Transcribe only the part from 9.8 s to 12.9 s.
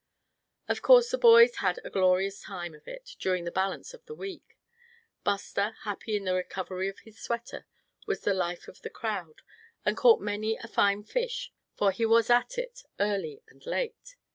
and caught many a fine fish, for he was at it